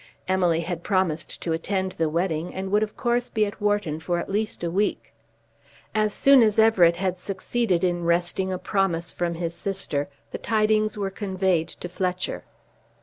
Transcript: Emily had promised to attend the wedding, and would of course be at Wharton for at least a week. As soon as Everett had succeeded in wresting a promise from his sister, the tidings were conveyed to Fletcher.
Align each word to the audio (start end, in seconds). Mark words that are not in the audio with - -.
Emily 0.27 0.61
had 0.61 0.81
promised 0.81 1.41
to 1.43 1.53
attend 1.53 1.91
the 1.91 2.09
wedding, 2.09 2.55
and 2.55 2.71
would 2.71 2.81
of 2.81 2.97
course 2.97 3.29
be 3.29 3.45
at 3.45 3.61
Wharton 3.61 3.99
for 3.99 4.17
at 4.17 4.31
least 4.31 4.63
a 4.63 4.71
week. 4.71 5.13
As 5.93 6.11
soon 6.11 6.41
as 6.41 6.57
Everett 6.57 6.95
had 6.95 7.19
succeeded 7.19 7.83
in 7.83 8.03
wresting 8.03 8.51
a 8.51 8.57
promise 8.57 9.13
from 9.13 9.35
his 9.35 9.53
sister, 9.53 10.09
the 10.31 10.39
tidings 10.39 10.97
were 10.97 11.11
conveyed 11.11 11.67
to 11.67 11.87
Fletcher. 11.87 12.43